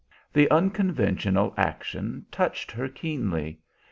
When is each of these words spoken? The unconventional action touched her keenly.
The 0.33 0.49
unconventional 0.49 1.53
action 1.57 2.25
touched 2.31 2.71
her 2.71 2.87
keenly. 2.89 3.59